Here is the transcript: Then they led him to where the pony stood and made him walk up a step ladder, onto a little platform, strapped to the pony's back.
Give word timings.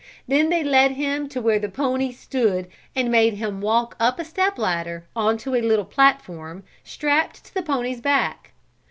Then 0.27 0.49
they 0.49 0.63
led 0.63 0.93
him 0.93 1.29
to 1.29 1.39
where 1.43 1.59
the 1.59 1.69
pony 1.69 2.11
stood 2.11 2.67
and 2.95 3.11
made 3.11 3.35
him 3.35 3.61
walk 3.61 3.95
up 3.99 4.17
a 4.17 4.25
step 4.25 4.57
ladder, 4.57 5.05
onto 5.15 5.53
a 5.53 5.61
little 5.61 5.85
platform, 5.85 6.63
strapped 6.83 7.43
to 7.45 7.53
the 7.53 7.61
pony's 7.61 8.01
back. 8.01 8.53